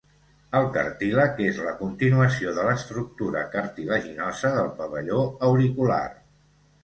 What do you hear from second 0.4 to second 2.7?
El cartílag és la continuació de